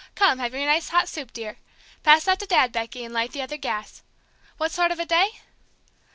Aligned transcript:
"Come, 0.15 0.39
have 0.39 0.55
your 0.55 0.65
nice 0.65 0.89
hot 0.89 1.07
soup, 1.07 1.31
dear. 1.31 1.57
Pass 2.01 2.23
that 2.23 2.39
to 2.39 2.47
Dad, 2.47 2.71
Becky, 2.71 3.05
and 3.05 3.13
light 3.13 3.33
the 3.33 3.43
other 3.43 3.55
gas. 3.57 4.01
What 4.57 4.71
sort 4.71 4.91
of 4.91 4.99
a 4.99 5.05
day?" 5.05 5.33